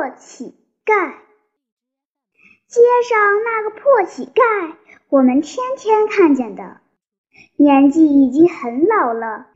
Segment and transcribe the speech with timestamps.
[0.00, 0.54] 破乞
[0.86, 1.12] 丐。
[2.66, 4.72] 街上那个破乞丐，
[5.10, 6.80] 我们天天看见的，
[7.56, 9.48] 年纪已经很老了，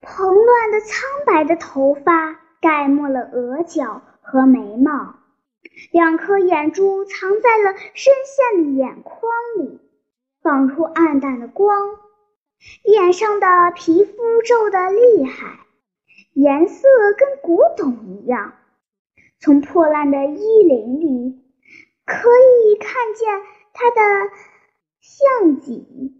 [0.00, 5.14] 蓬乱的苍白的头发盖没了额角和眉毛，
[5.92, 9.30] 两颗眼珠藏在了深陷的眼眶
[9.60, 9.80] 里，
[10.42, 11.70] 放出暗淡的光，
[12.82, 14.12] 脸上的皮肤
[14.44, 15.60] 皱得厉害，
[16.32, 18.54] 颜色跟古董一样。
[19.44, 21.38] 从破烂的衣领里，
[22.06, 23.28] 可以看见
[23.74, 24.00] 他的
[25.02, 26.14] 项脊，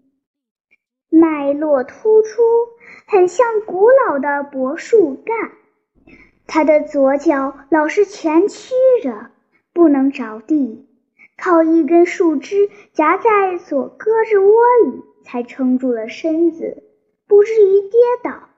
[1.09, 2.43] 脉络突出，
[3.07, 5.53] 很像古老的柏树干。
[6.45, 9.31] 他的左脚老是蜷曲着，
[9.73, 10.87] 不能着地，
[11.35, 14.53] 靠一根树枝夹在左胳肢窝
[14.85, 16.83] 里，才撑住了身子，
[17.27, 18.49] 不至于跌倒。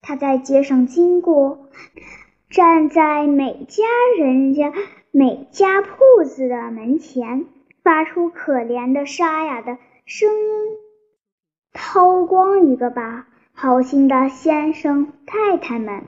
[0.00, 1.68] 他在街上经过。
[2.50, 3.84] 站在每家
[4.18, 4.72] 人家、
[5.12, 7.46] 每家铺子的门前，
[7.84, 10.76] 发出可怜的沙哑的声音
[11.72, 16.02] ：“掏光一个吧，好心的先生太太们！”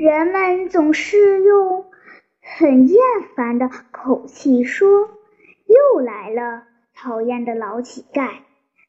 [0.00, 1.84] 人们总是用
[2.40, 2.98] 很厌
[3.36, 5.10] 烦的口气说
[5.68, 6.62] ：“又来了，
[6.94, 8.30] 讨厌的老乞丐！”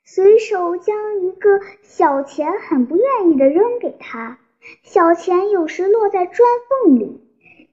[0.08, 4.38] 随手将一个小钱很不愿意的扔给他。
[4.84, 6.48] 小钱有时落在砖
[6.86, 7.22] 缝里，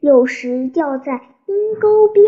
[0.01, 2.27] 有时掉在阴沟边。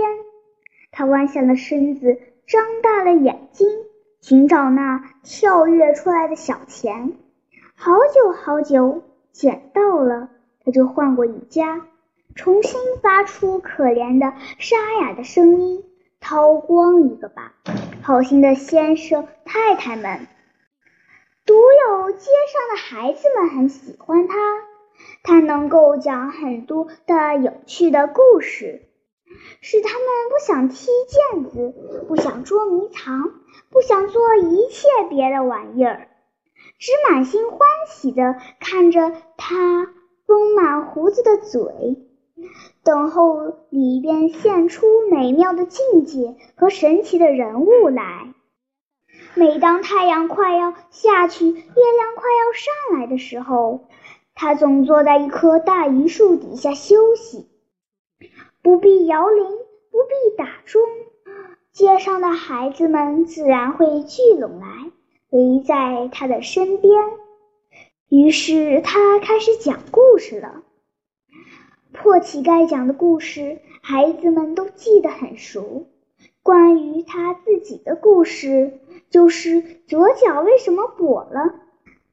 [0.90, 3.68] 他弯下了身子，张大了眼睛，
[4.20, 7.12] 寻找那跳跃出来的小钱。
[7.74, 9.02] 好久好久，
[9.32, 10.28] 捡到了，
[10.64, 11.86] 他就换过一家，
[12.34, 15.84] 重新发出可怜的沙哑的声音
[16.20, 17.54] ：“掏光一个吧，
[18.02, 20.26] 好心的先生太太们。”
[21.50, 24.36] 独有街上的孩子们很喜欢他，
[25.24, 28.82] 他能够讲很多的有趣的故事，
[29.60, 30.86] 使他们不想踢
[31.34, 31.74] 毽子，
[32.06, 33.32] 不想捉迷藏，
[33.68, 36.06] 不想做一切别的玩意儿，
[36.78, 37.58] 只满心欢
[37.88, 39.88] 喜地看着他
[40.28, 41.64] 丰满胡子的嘴，
[42.84, 48.29] 等候里边现出美妙的境界和神奇的人物来。
[49.34, 53.88] 每当太阳快要下去，月亮快要上来的时候，
[54.34, 57.48] 他总坐在一棵大榆树底下休息，
[58.62, 60.82] 不必摇铃，不必打钟，
[61.72, 64.90] 街上的孩子们自然会聚拢来，
[65.30, 66.92] 围在他的身边。
[68.08, 70.62] 于是他开始讲故事了。
[71.92, 75.89] 破乞丐讲的故事，孩子们都记得很熟。
[76.42, 78.80] 关于他自己的故事，
[79.10, 81.54] 就是左脚为什么跛了，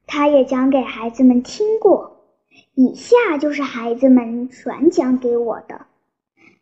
[0.06, 2.18] 他也讲给孩子们听过。
[2.74, 5.86] 以下就是孩子们转讲给我的：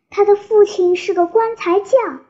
[0.08, 2.20] 他的父亲是个棺材匠，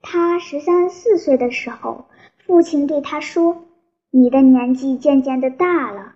[0.00, 2.06] 他十三四岁的时候，
[2.46, 3.64] 父亲对他说
[4.10, 6.14] ：“你的年纪渐渐的大了，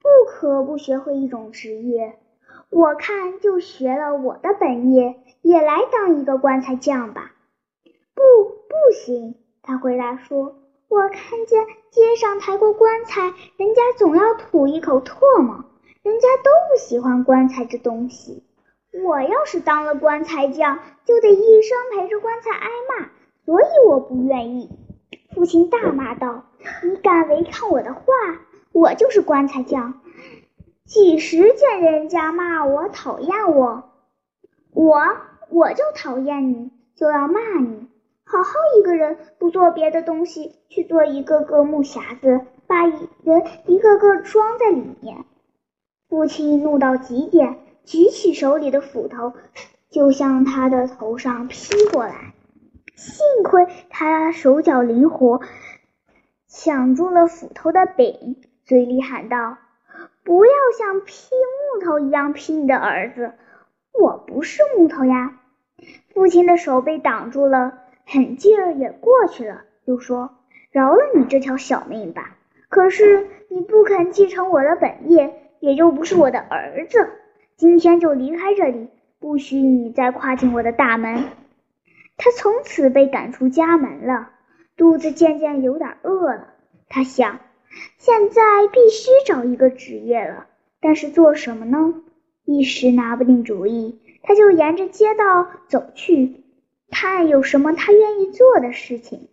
[0.00, 2.16] 不可不学会一种职业。
[2.70, 7.32] 我看就学了我的本业，也来当一个棺材匠吧。”
[8.20, 9.34] 不，不行。
[9.62, 10.56] 他回答说
[10.88, 15.64] ：“我看见街上抬过棺材，人家总要吐一口唾沫，
[16.02, 18.44] 人家都不喜欢棺材这东西。
[19.04, 23.08] 我要是当了棺材匠，就得一生陪着棺材挨骂，
[23.46, 24.70] 所以我不愿意。”
[25.34, 26.44] 父亲大骂道
[26.84, 28.02] ：“你敢违抗我的话？
[28.72, 30.00] 我就是棺材匠，
[30.84, 33.90] 几时见人家骂我、讨厌我，
[34.72, 35.16] 我
[35.48, 37.88] 我就讨厌你，就要骂你。”
[38.30, 45.24] 好好一个人，不做别的东西，去做一个个木匣子，把人一个个装在里面。
[46.08, 49.32] 父亲怒到极点，举起手里的斧头，
[49.90, 52.32] 就向他的头上劈过来。
[52.94, 55.40] 幸亏他手脚灵活，
[56.46, 59.58] 抢住了斧头的柄，嘴里喊道
[60.22, 61.34] ：“不要像劈
[61.74, 63.32] 木头一样劈你的儿子，
[63.92, 65.40] 我不是木头呀！”
[66.14, 67.89] 父亲的手被挡住了。
[68.12, 70.30] 狠劲儿也过去了，又说
[70.72, 72.36] ：“饶了你这条小命吧。
[72.68, 77.08] 可是你不肯继承我的本业，也就不是我的儿子。
[77.56, 78.88] 今天就离开这里，
[79.20, 81.22] 不许你再跨进我的大门。”
[82.18, 84.30] 他从此被赶出家门了，
[84.76, 86.48] 肚子渐渐有点饿了。
[86.88, 87.38] 他想，
[87.96, 88.42] 现在
[88.72, 90.48] 必须找一个职业了，
[90.80, 91.94] 但是做什么呢？
[92.44, 96.42] 一时拿不定主意，他就沿着街道走去。
[96.90, 99.28] 看有什么他愿意做的事情。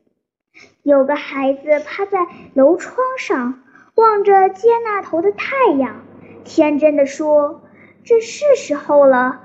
[0.83, 3.61] 有个孩子趴在楼窗上，
[3.95, 6.03] 望着街那头的太阳，
[6.43, 7.61] 天真的说
[8.05, 9.41] ：“这是时候了，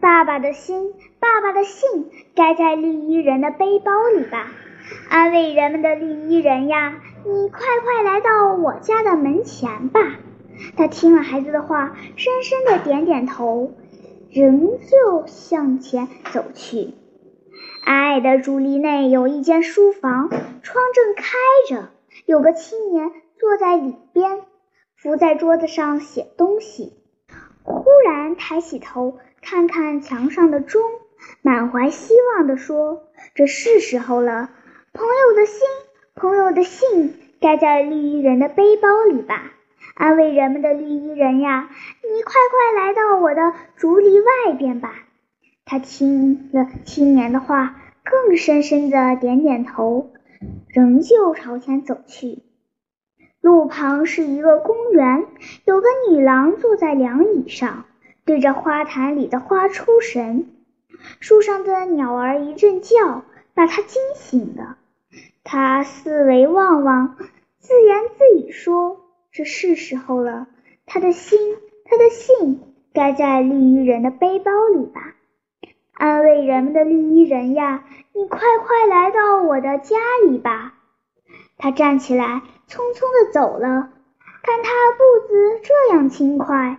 [0.00, 4.50] 爸爸的心，爸爸的信，该在绿衣人的背包里吧。
[5.08, 10.00] 安慰人们的绿衣人呀，你快快来到我家的门前吧。
[10.76, 13.72] 他听了孩子的话，深深的点点头，
[14.34, 16.94] 仍旧向前走去。
[17.84, 21.36] 矮矮的竹篱内有一间书房，窗正开
[21.68, 21.90] 着，
[22.26, 24.40] 有个青年坐在里边，
[24.96, 26.94] 伏在桌子上写东西。
[27.62, 30.82] 忽然抬起头，看看墙上的钟，
[31.40, 33.04] 满怀希望地说
[33.36, 34.50] ：“这是时候了。”
[34.92, 35.60] 朋友的心，
[36.16, 39.52] 朋友的信，该在绿衣人的背包里吧。
[39.94, 41.70] 安慰人们的绿衣人呀，
[42.02, 44.92] 你快快来到我的竹篱外边吧。
[45.64, 50.10] 他听了青年的话，更深深的点点头，
[50.68, 52.42] 仍旧朝前走去。
[53.40, 55.26] 路旁是一个公园，
[55.64, 57.84] 有个女郎坐在凉椅上，
[58.24, 60.46] 对着花坛里的花出神。
[61.20, 63.22] 树上的鸟儿一阵叫，
[63.54, 64.76] 把她惊醒了。
[65.44, 67.16] 她四围望望，
[67.58, 69.03] 自言自语说
[69.34, 70.46] ：“这是时候了。”
[70.86, 71.38] 他的心，
[71.84, 75.14] 他的信，该在绿衣人的背包里吧。
[75.92, 79.96] 安慰人们的绿衣人呀，你快快来到我的家
[80.26, 80.74] 里吧。
[81.56, 83.90] 他站起来，匆匆的走了。
[84.42, 86.78] 看他步子这样轻快，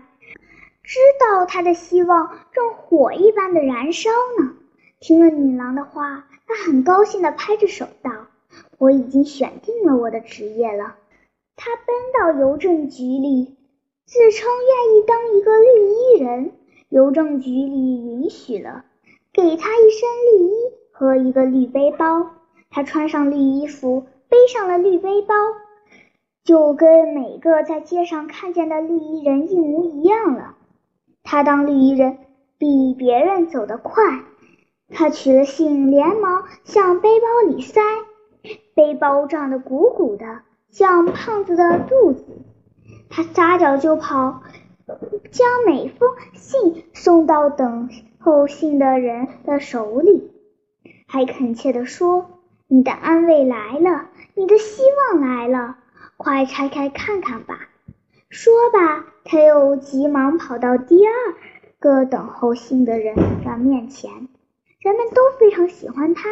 [0.83, 4.53] 知道他的希望正火一般的燃烧呢。
[4.99, 8.11] 听了女郎的话，他很高兴的拍着手道
[8.77, 10.95] ：“我已经选定了我的职业了。”
[11.55, 13.55] 他奔到邮政局里，
[14.05, 16.51] 自称愿意当一个绿衣人。
[16.89, 18.85] 邮政局里允许了，
[19.33, 20.53] 给他一身绿衣
[20.91, 22.31] 和一个绿背包。
[22.69, 24.05] 他穿上绿衣服。
[24.27, 25.35] 背上了绿背包，
[26.43, 30.57] 就跟每个在街上看见的绿衣人一模一样了。
[31.23, 32.17] 他当绿衣人
[32.57, 34.03] 比别人走得快。
[34.89, 37.79] 他取了信，连忙向背包里塞，
[38.73, 40.41] 背包胀得鼓鼓的，
[40.75, 42.25] 像胖子的肚子。
[43.09, 44.43] 他撒脚就跑，
[45.31, 47.89] 将每封信送到等
[48.19, 50.33] 候信的人的手里，
[51.07, 54.81] 还恳切地说：“你的安慰来了。”你的希
[55.13, 55.77] 望来了，
[56.17, 57.69] 快拆开看看吧。
[58.27, 61.13] 说罢，他又急忙跑到第二
[61.79, 64.11] 个等候信的人的面前。
[64.79, 66.29] 人们都非常喜欢他，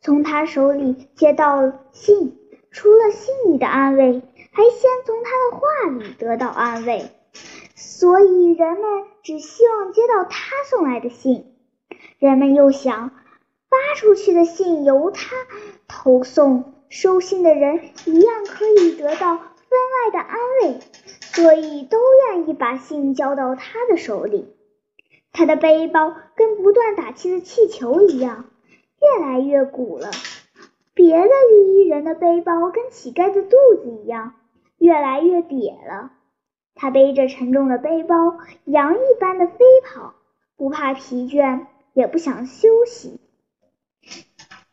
[0.00, 2.38] 从他手里接到信，
[2.72, 4.22] 除了心里的安慰，
[4.52, 7.10] 还先从他的话里得到安慰。
[7.74, 11.54] 所以人们只希望接到他送来的信。
[12.18, 13.10] 人们又想，
[13.68, 15.36] 发出去的信由他
[15.86, 16.74] 投送。
[16.88, 20.78] 收信的人一样可以得到分外的安慰，
[21.20, 21.98] 所以都
[22.28, 24.54] 愿意把信交到他的手里。
[25.32, 28.44] 他的背包跟不断打气的气球一样，
[29.00, 30.10] 越来越鼓了。
[31.02, 34.34] 别的绿衣人的背包跟乞丐的肚子一样，
[34.78, 36.12] 越来越瘪了。
[36.76, 40.14] 他背着沉重的背包，羊一般的飞跑，
[40.56, 43.18] 不怕疲倦，也不想休息。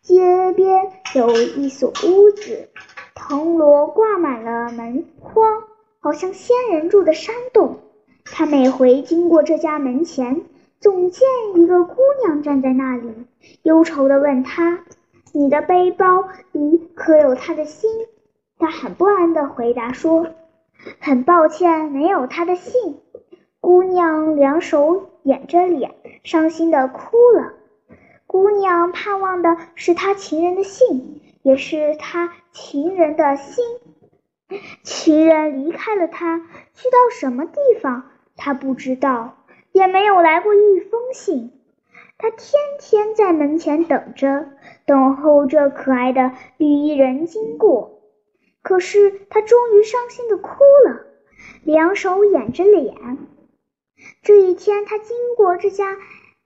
[0.04, 2.70] 街边有一所屋子，
[3.16, 5.64] 藤萝挂满了门框，
[6.00, 7.80] 好像仙人住的山洞。
[8.24, 10.44] 他每回经过这家门前，
[10.80, 13.26] 总见一个姑娘站在那里，
[13.64, 14.86] 忧愁地问他
[15.34, 17.90] ：“你的背包里可有他的心？”
[18.60, 20.28] 他很不安地回答说
[21.00, 23.00] ：“很抱歉，没有他的信。”
[23.62, 27.54] 姑娘两手掩着脸，伤心地哭了。
[28.26, 33.64] 姑娘盼望的是他情人的信，也是他情人的心。
[34.84, 36.40] 情人离开了他，
[36.74, 39.38] 去到什么地方，他不知道，
[39.72, 41.52] 也没有来过一封信。
[42.22, 44.50] 他天天在门前等着，
[44.86, 48.02] 等候这可爱的绿衣人经过。
[48.62, 50.50] 可是他终于伤心的哭
[50.86, 51.06] 了，
[51.64, 53.18] 两手掩着脸。
[54.22, 55.98] 这一天，他经过这家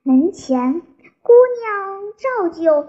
[0.04, 0.80] 门前。
[1.22, 2.86] 姑娘照旧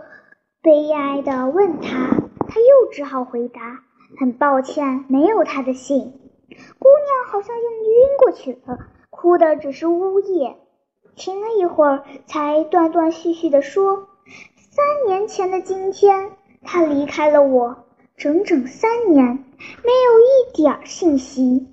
[0.62, 3.80] 悲哀的问他，他又只好回答
[4.20, 6.02] ：“很抱歉，没有他的信。”
[6.78, 8.78] 姑娘好像又晕过去了，
[9.10, 10.58] 哭的只是呜咽。
[11.16, 14.10] 停了一会儿，才断断续续地说
[14.58, 16.32] ：“三年前的今天，
[16.62, 17.86] 他离开了我，
[18.18, 21.68] 整整三年，没有一点信息，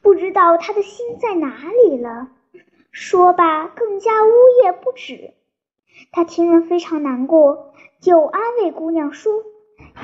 [0.00, 2.28] 不知道他的心在哪里了。”
[2.92, 4.30] 说罢，更加呜
[4.62, 5.34] 咽不止。
[6.12, 9.32] 他听了非常难过，就安慰姑娘说：“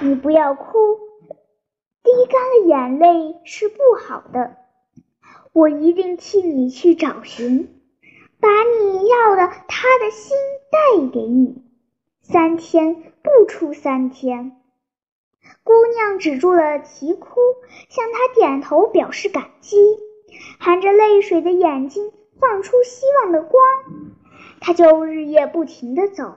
[0.03, 0.99] 你不要哭，
[2.03, 4.57] 滴干了眼泪是不好的。
[5.53, 7.77] 我一定替你去找寻。”
[8.41, 8.49] 把
[8.81, 10.37] 你要的他的心
[10.71, 11.63] 带给你。
[12.23, 14.57] 三天不出三天。
[15.63, 17.41] 姑娘止住了啼哭，
[17.89, 19.77] 向他点头表示感激，
[20.59, 23.63] 含着泪水的眼睛放出希望的光。
[24.61, 26.37] 他就日夜不停地走，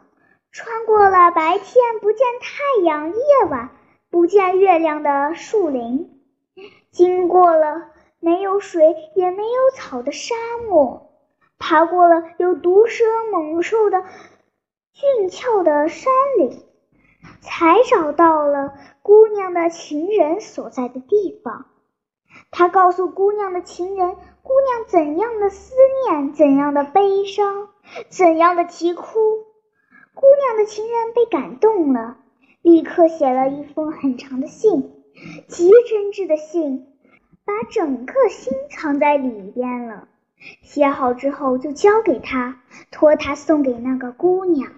[0.52, 3.70] 穿过了白天不见太阳、夜晚
[4.10, 6.22] 不见月亮的树林，
[6.92, 10.36] 经过了没有水也没有草的沙
[10.70, 11.13] 漠，
[11.66, 14.04] 爬过了有毒蛇猛兽的
[14.92, 16.62] 峻峭的山岭，
[17.40, 21.68] 才找到了姑娘的情人所在的地方。
[22.52, 25.74] 他告诉姑娘的情人，姑娘怎样的思
[26.06, 27.70] 念，怎样的悲伤。
[28.10, 29.14] 怎样的啼哭？
[30.14, 32.18] 姑娘的情人被感动了，
[32.62, 34.92] 立刻写了一封很长的信，
[35.48, 36.88] 极真挚的信，
[37.46, 40.10] 把整个心藏在里边了。
[40.62, 42.60] 写好之后就交给他，
[42.92, 44.72] 托他送给那个姑娘。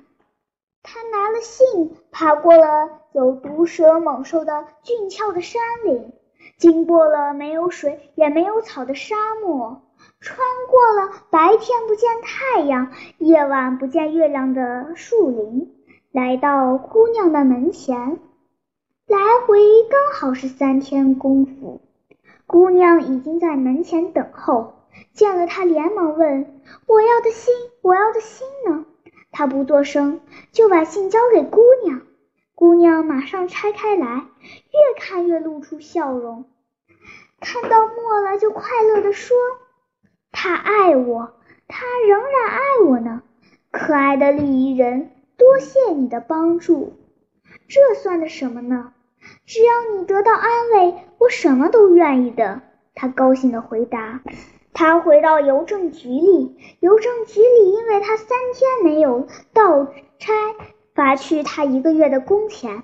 [0.83, 6.13] 他拿了信，爬过了有毒蛇猛兽的峻峭的山岭，
[6.57, 9.81] 经过了没有水也没有草的沙漠。
[10.19, 15.75] 穿过了白天不见太阳、夜晚不见月亮的树林，
[16.11, 18.19] 来到姑娘的门前，
[19.07, 21.81] 来回刚好是三天功夫。
[22.47, 24.73] 姑娘已经在门前等候，
[25.13, 28.85] 见了他连忙问：“我要的信，我要的信呢？”
[29.31, 30.21] 他不作声，
[30.51, 32.01] 就把信交给姑娘。
[32.53, 36.45] 姑娘马上拆开来，越看越露出笑容，
[37.41, 39.35] 看到末了就快乐地说。
[40.31, 41.33] 他爱我，
[41.67, 43.23] 他仍然爱我呢，
[43.71, 46.93] 可爱的绿衣人，多谢你的帮助。
[47.67, 48.93] 这算的什么呢？
[49.45, 52.61] 只要你得到安慰，我什么都愿意的。
[52.93, 54.21] 他高兴地回答。
[54.75, 59.87] 他回到邮政局里，邮政局里因为他三天没有到
[60.19, 60.33] 差，
[60.93, 62.83] 罚去他一个月的工钱。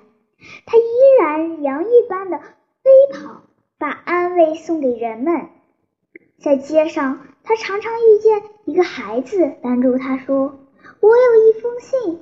[0.66, 0.82] 他依
[1.20, 3.42] 然羊一般的飞跑，
[3.78, 5.50] 把安慰送给人们。
[6.40, 7.20] 在街上。
[7.44, 10.60] 他常常遇见一个孩子，拦住他说
[11.02, 12.20] ：“我有一封信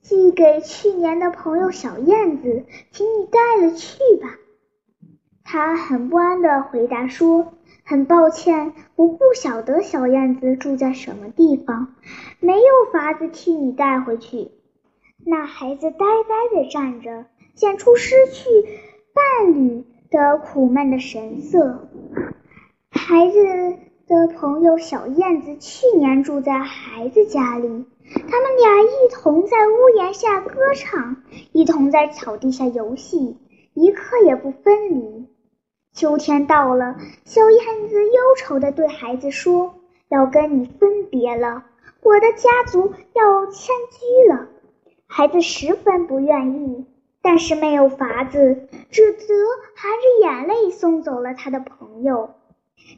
[0.00, 4.38] 寄给去年的朋友小燕子，请你带了去吧。”
[5.42, 7.54] 他很不安地回答说
[7.84, 11.94] ：“很抱歉，我不晓得小燕子住在什么地方，
[12.40, 14.50] 没有法子替你带回去。”
[15.24, 18.50] 那孩子呆呆地站着，显出失去
[19.14, 21.88] 伴侣的苦闷的神色。
[22.90, 23.76] 孩子。
[24.08, 31.22] 的朋友小燕子去年住在孩子家里，他们俩一同在屋檐下歌唱，
[31.52, 33.38] 一同在草地下游戏，
[33.72, 35.28] 一刻也不分离。
[35.92, 39.74] 秋天到了，小燕子忧愁地对孩子说
[40.08, 41.64] ：“要跟你分别了，
[42.02, 44.48] 我的家族要迁居了。”
[45.06, 46.86] 孩子十分不愿意，
[47.20, 49.18] 但是没有法子，只得
[49.76, 52.30] 含着眼泪送走了他的朋友。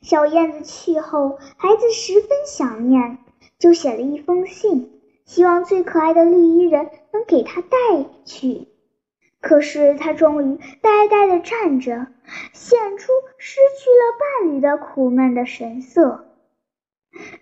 [0.00, 3.18] 小燕子去后，孩子十分想念，
[3.58, 7.76] 就写了一封信，希望最可爱的绿衣人能给他带
[8.24, 8.68] 去。
[9.44, 12.06] 可是他终于呆呆地站着，
[12.54, 16.24] 显出失去了伴侣的苦闷的神色。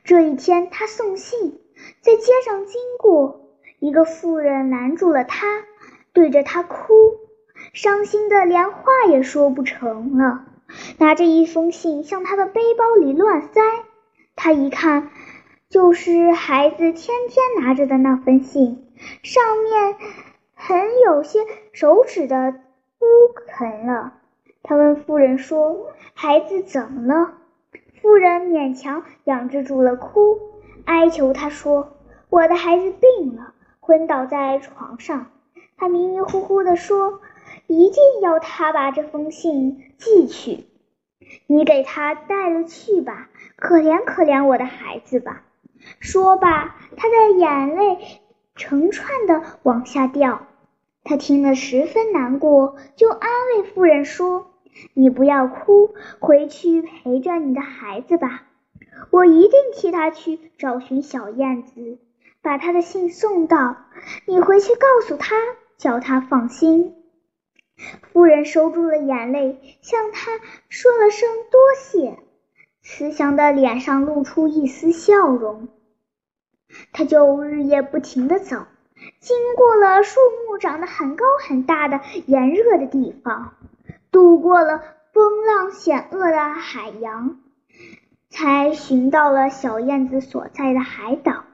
[0.03, 1.61] 这一天，他送信，
[2.01, 5.47] 在街上经过，一个妇人拦住了他，
[6.13, 6.93] 对着他哭，
[7.73, 10.45] 伤心的连话也说不成了。
[10.99, 13.61] 拿着一封信向他的背包里乱塞，
[14.35, 15.13] 他一看，
[15.69, 18.89] 就是孩子天天拿着的那封信，
[19.23, 19.97] 上面
[20.55, 21.39] 很有些
[21.73, 22.53] 手指的
[22.99, 23.07] 都
[23.49, 24.15] 疼了。
[24.63, 27.35] 他问妇人说：“孩子怎么了？”
[28.01, 30.39] 妇人勉强养制住了哭，
[30.85, 31.97] 哀求他说
[32.31, 35.27] ：“我的孩子病了，昏倒在床上。”
[35.77, 37.21] 他迷迷糊糊地说。
[37.69, 40.67] 一定要他把这封信寄去，
[41.47, 45.43] 你给他带了去吧，可怜可怜我的孩子吧。
[45.99, 47.99] 说罢，他的眼泪
[48.57, 50.47] 成串的往下掉。
[51.05, 54.53] 他听了十分难过，就安慰妇人说
[54.95, 58.45] ：“你不要哭，回去陪着你的孩子吧。
[59.11, 61.99] 我一定替他去找寻小燕子，
[62.41, 63.77] 把他的信送到。
[64.27, 65.35] 你回去告诉他，
[65.77, 66.95] 叫他放心。”
[68.13, 72.19] 夫人收住了眼泪，向他说了声多谢，
[72.81, 75.69] 慈祥的脸上露出一丝笑容。
[76.93, 78.67] 他就日夜不停地走，
[79.21, 83.55] 经过了树木长得很高很大的炎热的地方，
[84.11, 84.83] 渡过了
[85.13, 87.41] 风浪险恶的海洋，
[88.31, 91.45] 才寻到了小燕子所在的海岛。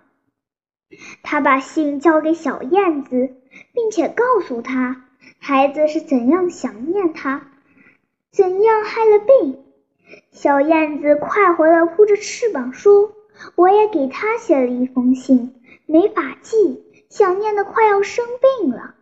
[1.23, 3.35] 他把信交给小燕子，
[3.75, 5.05] 并且告诉他
[5.39, 7.49] 孩子是怎样想念他，
[8.33, 9.65] 怎样害了病。
[10.31, 13.13] 小燕子快活地扑着翅膀说
[13.55, 18.25] ：“我也给他写了一封信，没法寄，想念的快要生
[18.61, 18.95] 病了。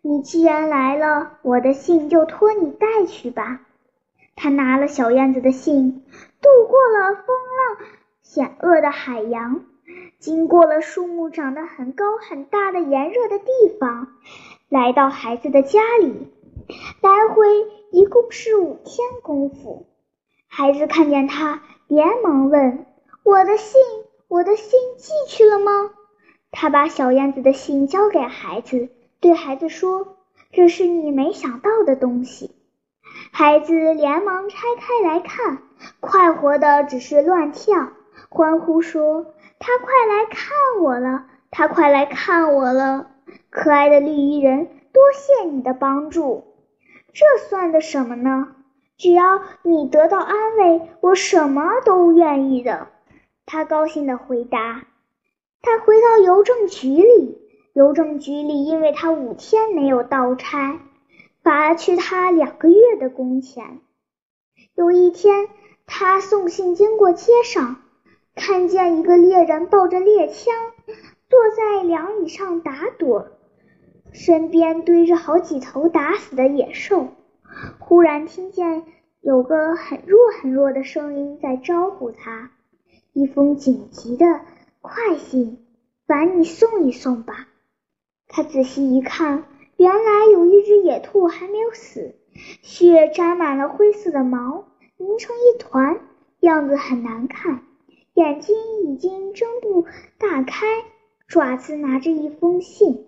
[0.00, 3.60] 你既然来了，我的信就托你带去吧。”
[4.36, 6.04] 他拿了小燕子的信，
[6.40, 7.88] 渡过了风浪
[8.22, 9.64] 险恶的海洋，
[10.20, 13.46] 经过了树木长得很高很大的炎热的地
[13.80, 14.08] 方，
[14.68, 16.32] 来到孩子的家里。
[17.00, 17.46] 来回
[17.90, 19.86] 一共是五天功夫。
[20.46, 22.86] 孩子看见他，连忙问
[23.24, 23.80] ：“我的信，
[24.28, 25.90] 我的信寄去了吗？”
[26.50, 28.88] 他把小燕子的信交给孩子，
[29.20, 30.16] 对孩子说
[30.52, 32.54] ：“这是你没想到的东西。”
[33.32, 35.58] 孩子连忙拆开来看，
[36.00, 37.90] 快活的只是乱跳，
[38.28, 41.26] 欢呼说：“他快来看我了！
[41.50, 43.10] 他快来看我了！”
[43.50, 46.44] 可爱的绿衣人，多谢你的帮助。
[47.12, 48.48] 这算的什么呢？
[48.96, 52.88] 只要你得到安慰，我什么都愿意的。
[53.46, 54.82] 他高兴地回答。
[55.60, 57.38] 他回到邮政局里，
[57.72, 60.80] 邮政局里因为他五天没有到差。
[61.42, 63.80] 罚去他两个月的工钱。
[64.74, 65.48] 有一天，
[65.86, 67.76] 他送信经过街上，
[68.34, 70.52] 看见一个猎人抱着猎枪，
[71.30, 73.28] 坐在凉椅上打盹，
[74.12, 77.08] 身边堆着好几头打死的野兽。
[77.78, 78.84] 忽然听见
[79.20, 82.50] 有个很弱很弱的声音在招呼他
[83.14, 84.26] ：“一封紧急的
[84.88, 85.64] 快信，
[86.06, 87.46] 把你送一送吧。”
[88.26, 89.44] 他仔细一看。
[89.76, 92.16] 原来有一只野兔还没有死，
[92.62, 94.66] 血沾满了灰色的毛，
[94.96, 96.00] 拧成一团，
[96.40, 97.62] 样子很难看，
[98.14, 99.86] 眼睛已经睁不
[100.18, 100.66] 大开，
[101.28, 103.06] 爪子拿着一封信。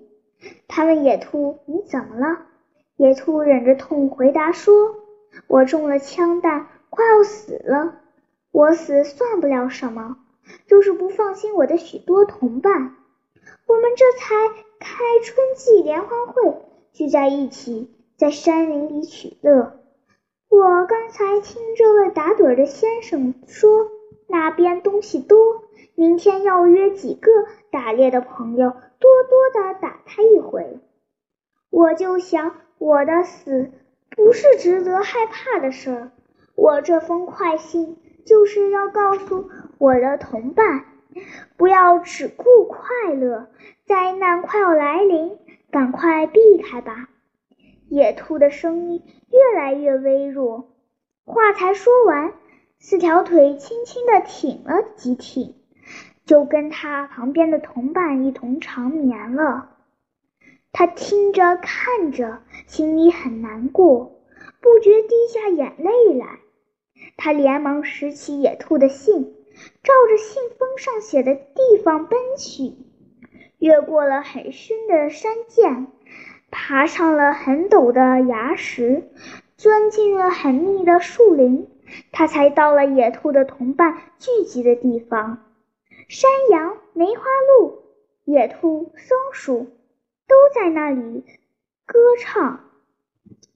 [0.69, 2.47] 他问野兔：“你怎么了？”
[2.95, 4.95] 野兔忍着痛回答说
[5.49, 7.97] ：“我中了枪弹，快要死了。
[8.53, 10.19] 我死算不了什么，
[10.67, 12.97] 就是不放心我的许多同伴。
[13.67, 14.35] 我们这才。”
[14.83, 16.63] 开春季联欢会，
[16.95, 19.79] 聚在一起，在山林里取乐。
[20.49, 23.91] 我刚才听这位打盹的先生说，
[24.27, 27.31] 那边东西多，明天要约几个
[27.71, 30.81] 打猎的朋友，多多的打他一回。
[31.69, 33.71] 我就想，我的死
[34.17, 36.11] 不是值得害怕的事儿。
[36.55, 40.85] 我这封快信就是要告诉我的同伴。
[41.57, 43.49] 不要只顾快乐，
[43.87, 45.39] 灾难快要来临，
[45.71, 47.09] 赶快避开吧。
[47.89, 50.77] 野兔的声音越来越微弱，
[51.25, 52.35] 话才说完，
[52.79, 55.55] 四条腿轻轻地挺了几挺，
[56.27, 59.71] 就跟他旁边的同伴一同长眠了。
[60.73, 64.21] 他听着看着，心里很难过，
[64.61, 66.39] 不觉滴下眼泪来。
[67.17, 69.35] 他连忙拾起野兔的信。
[69.83, 72.75] 照着信封上写的地方奔去，
[73.59, 75.87] 越过了很深的山涧，
[76.51, 79.11] 爬上了很陡的崖石，
[79.57, 81.69] 钻进了很密的树林，
[82.13, 85.45] 他才到了野兔的同伴聚集的地方。
[86.09, 87.23] 山羊、梅花
[87.59, 87.83] 鹿、
[88.25, 89.69] 野兔、松鼠
[90.27, 91.25] 都在那里
[91.87, 92.71] 歌唱，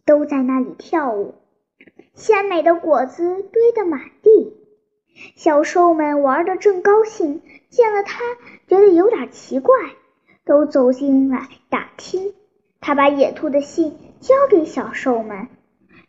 [0.05, 1.35] 都在那里跳舞，
[2.15, 4.57] 鲜美的果子堆得满地。
[5.37, 8.21] 小兽们玩得正高兴，见了他，
[8.67, 9.77] 觉得有点奇怪，
[10.45, 12.35] 都走进来打听。
[12.81, 15.49] 他把野兔的信交给小兽们，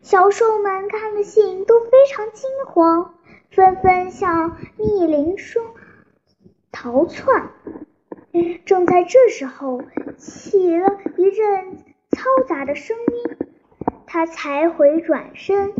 [0.01, 3.15] 小兽们看了信都非常惊慌，
[3.51, 5.65] 纷纷向密林中
[6.71, 7.51] 逃窜。
[8.65, 9.81] 正在这时候，
[10.17, 11.77] 起了一阵
[12.11, 13.37] 嘈杂的声音，
[14.05, 15.73] 他才回转身。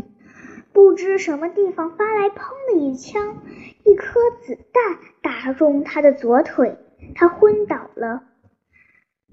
[0.76, 3.38] 不知什么地方发来“砰”的一枪，
[3.82, 6.76] 一颗子弹打中他的左腿，
[7.14, 8.24] 他昏倒了。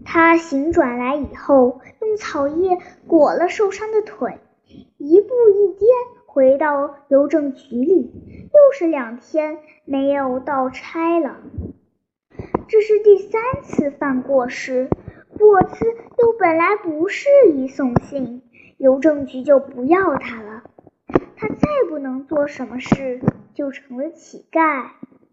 [0.05, 2.77] 他醒转来以后，用草叶
[3.07, 4.39] 裹了受伤的腿，
[4.97, 5.89] 一步一颠
[6.25, 8.13] 回到邮政局里，
[8.45, 11.41] 又是两天没有到差了。
[12.69, 14.87] 这是第三次犯过失，
[15.37, 15.85] 过次
[16.19, 18.43] 又本来不适宜送信，
[18.77, 20.62] 邮政局就不要他了。
[21.43, 23.19] 他再不能做什么事，
[23.53, 24.91] 就成了乞丐。